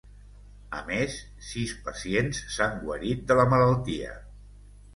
A 0.77 0.79
més, 0.87 1.17
sis 1.49 1.75
pacients 1.89 2.41
s’han 2.55 2.75
guarit 2.89 3.25
de 3.33 3.41
la 3.41 3.49
malaltia. 3.55 4.19